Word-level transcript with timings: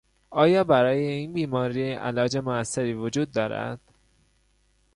آیا 0.29 0.63
برای 0.63 0.99
این 1.07 1.33
بیماری 1.33 1.91
علاج 1.91 2.37
موثری 2.37 2.93
وجود 2.93 3.31
دارد؟ 3.31 3.79